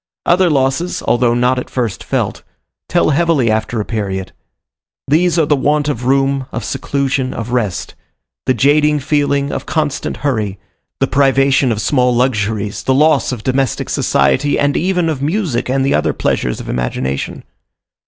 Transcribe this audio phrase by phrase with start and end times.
[0.25, 2.41] Other losses, although not at first felt,
[2.89, 4.31] tell heavily after a period:
[5.07, 7.93] these are the want of room, of seclusion, of rest;
[8.47, 10.57] the jading feeling of constant hurry;
[10.99, 15.85] the privation of small luxuries, the loss of domestic society and even of music and
[15.85, 17.43] the other pleasures of imagination.